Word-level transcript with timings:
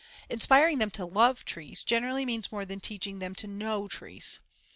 Inspiring 0.31 0.79
them 0.79 0.89
to 0.89 1.05
love 1.05 1.45
trees 1.45 1.83
generally 1.83 2.25
means 2.25 2.51
more 2.51 2.65
than 2.65 2.79
teaching 2.79 3.19
them 3.19 3.35
to 3.35 3.45
know 3.45 3.87
trees. 3.87 4.39